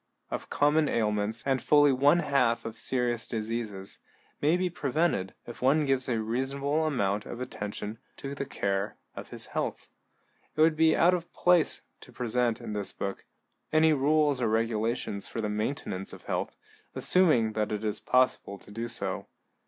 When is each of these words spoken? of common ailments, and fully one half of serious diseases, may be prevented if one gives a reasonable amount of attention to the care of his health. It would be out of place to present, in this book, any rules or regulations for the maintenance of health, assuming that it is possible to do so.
of 0.31 0.49
common 0.49 0.89
ailments, 0.89 1.43
and 1.45 1.61
fully 1.61 1.91
one 1.91 2.21
half 2.21 2.65
of 2.65 2.75
serious 2.75 3.27
diseases, 3.27 3.99
may 4.41 4.57
be 4.57 4.67
prevented 4.67 5.35
if 5.45 5.61
one 5.61 5.85
gives 5.85 6.09
a 6.09 6.19
reasonable 6.19 6.85
amount 6.87 7.27
of 7.27 7.39
attention 7.39 7.99
to 8.17 8.33
the 8.33 8.43
care 8.43 8.97
of 9.15 9.29
his 9.29 9.45
health. 9.53 9.89
It 10.55 10.61
would 10.61 10.75
be 10.75 10.95
out 10.95 11.13
of 11.13 11.31
place 11.33 11.83
to 11.99 12.11
present, 12.11 12.59
in 12.59 12.73
this 12.73 12.91
book, 12.91 13.25
any 13.71 13.93
rules 13.93 14.41
or 14.41 14.49
regulations 14.49 15.27
for 15.27 15.39
the 15.39 15.49
maintenance 15.49 16.13
of 16.13 16.23
health, 16.23 16.55
assuming 16.95 17.53
that 17.53 17.71
it 17.71 17.83
is 17.83 17.99
possible 17.99 18.57
to 18.57 18.71
do 18.71 18.87
so. 18.87 19.27